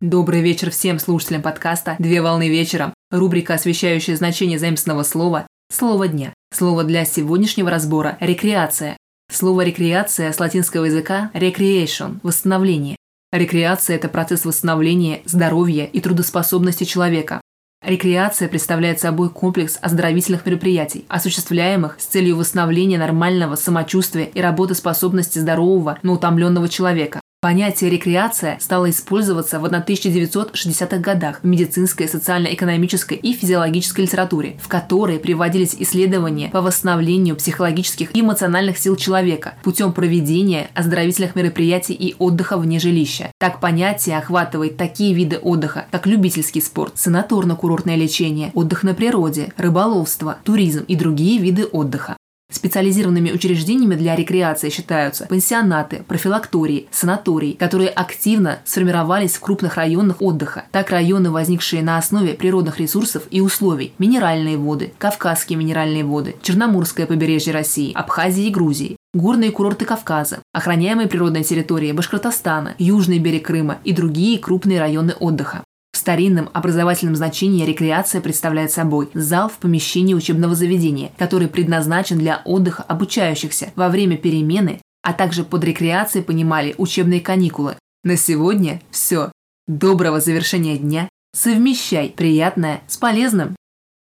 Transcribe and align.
Добрый 0.00 0.40
вечер 0.40 0.70
всем 0.70 0.98
слушателям 0.98 1.42
подкаста 1.42 1.96
«Две 1.98 2.22
волны 2.22 2.48
вечером». 2.48 2.94
Рубрика, 3.10 3.52
освещающая 3.52 4.16
значение 4.16 4.58
заимственного 4.58 5.02
слова 5.02 5.46
«Слово 5.70 6.08
дня». 6.08 6.32
Слово 6.54 6.84
для 6.84 7.04
сегодняшнего 7.04 7.68
разбора– 7.70 8.16
рекреация. 8.20 8.96
Слово 9.30 9.60
рекреация 9.60 10.32
с 10.32 10.40
латинского 10.40 10.86
языка 10.86 11.30
recreation– 11.34 12.16
восстановление. 12.22 12.96
Рекреация– 13.30 13.96
это 13.96 14.08
процесс 14.08 14.46
восстановления 14.46 15.20
здоровья 15.26 15.84
и 15.84 16.00
трудоспособности 16.00 16.84
человека. 16.84 17.42
Рекреация 17.84 18.48
представляет 18.48 19.00
собой 19.00 19.28
комплекс 19.28 19.78
оздоровительных 19.82 20.46
мероприятий, 20.46 21.04
осуществляемых 21.08 21.96
с 22.00 22.06
целью 22.06 22.38
восстановления 22.38 22.96
нормального 22.96 23.54
самочувствия 23.54 24.24
и 24.24 24.40
работоспособности 24.40 25.40
здорового, 25.40 25.98
но 26.02 26.14
утомленного 26.14 26.70
человека. 26.70 27.20
Понятие 27.42 27.88
«рекреация» 27.88 28.58
стало 28.60 28.90
использоваться 28.90 29.60
в 29.60 29.64
1960-х 29.64 30.98
годах 30.98 31.40
в 31.42 31.46
медицинской, 31.46 32.06
социально-экономической 32.06 33.14
и 33.16 33.32
физиологической 33.32 34.04
литературе, 34.04 34.58
в 34.60 34.68
которой 34.68 35.18
приводились 35.18 35.74
исследования 35.78 36.50
по 36.50 36.60
восстановлению 36.60 37.36
психологических 37.36 38.14
и 38.14 38.20
эмоциональных 38.20 38.76
сил 38.76 38.94
человека 38.94 39.54
путем 39.62 39.94
проведения 39.94 40.68
оздоровительных 40.74 41.34
мероприятий 41.34 41.94
и 41.94 42.14
отдыха 42.18 42.58
вне 42.58 42.78
жилища. 42.78 43.32
Так 43.38 43.58
понятие 43.58 44.18
охватывает 44.18 44.76
такие 44.76 45.14
виды 45.14 45.38
отдыха, 45.38 45.86
как 45.90 46.06
любительский 46.06 46.60
спорт, 46.60 46.96
санаторно-курортное 46.96 47.96
лечение, 47.96 48.50
отдых 48.52 48.82
на 48.82 48.92
природе, 48.92 49.50
рыболовство, 49.56 50.36
туризм 50.44 50.84
и 50.86 50.94
другие 50.94 51.38
виды 51.38 51.64
отдыха. 51.64 52.18
Специализированными 52.50 53.30
учреждениями 53.30 53.94
для 53.94 54.16
рекреации 54.16 54.70
считаются 54.70 55.26
пансионаты, 55.26 56.02
профилактории, 56.06 56.88
санатории, 56.90 57.52
которые 57.52 57.88
активно 57.88 58.58
сформировались 58.64 59.36
в 59.36 59.40
крупных 59.40 59.76
районах 59.76 60.20
отдыха. 60.20 60.64
Так 60.72 60.90
районы, 60.90 61.30
возникшие 61.30 61.82
на 61.82 61.96
основе 61.96 62.34
природных 62.34 62.80
ресурсов 62.80 63.22
и 63.30 63.40
условий– 63.40 63.94
минеральные 63.98 64.58
воды, 64.58 64.92
Кавказские 64.98 65.58
минеральные 65.58 66.04
воды, 66.04 66.36
Черноморское 66.42 67.06
побережье 67.06 67.52
России, 67.52 67.92
Абхазии 67.94 68.46
и 68.46 68.50
Грузии, 68.50 68.96
горные 69.14 69.50
курорты 69.50 69.84
Кавказа, 69.84 70.38
охраняемые 70.52 71.08
природные 71.08 71.44
территории 71.44 71.92
Башкортостана, 71.92 72.74
южный 72.78 73.18
берег 73.18 73.46
Крыма 73.46 73.78
и 73.84 73.92
другие 73.92 74.38
крупные 74.38 74.80
районы 74.80 75.14
отдыха. 75.18 75.62
Старинном 76.00 76.48
образовательном 76.54 77.14
значении 77.14 77.66
рекреация 77.66 78.22
представляет 78.22 78.72
собой 78.72 79.10
зал 79.12 79.50
в 79.50 79.58
помещении 79.58 80.14
учебного 80.14 80.54
заведения, 80.54 81.12
который 81.18 81.46
предназначен 81.46 82.18
для 82.18 82.40
отдыха 82.46 82.82
обучающихся 82.82 83.70
во 83.76 83.90
время 83.90 84.16
перемены, 84.16 84.80
а 85.02 85.12
также 85.12 85.44
под 85.44 85.62
рекреацией 85.62 86.24
понимали 86.24 86.74
учебные 86.78 87.20
каникулы. 87.20 87.76
На 88.02 88.16
сегодня 88.16 88.80
все. 88.90 89.30
Доброго 89.68 90.20
завершения 90.20 90.78
дня. 90.78 91.06
Совмещай 91.36 92.08
приятное 92.08 92.80
с 92.88 92.96
полезным. 92.96 93.54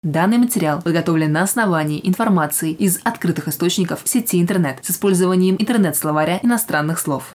Данный 0.03 0.37
материал 0.37 0.83
подготовлен 0.83 1.31
на 1.31 1.41
основании 1.41 2.07
информации 2.07 2.73
из 2.73 2.99
открытых 3.05 3.47
источников 3.47 4.01
сети 4.05 4.39
интернет 4.39 4.77
с 4.83 4.91
использованием 4.91 5.55
интернет-словаря 5.57 6.39
иностранных 6.43 6.99
слов. 6.99 7.33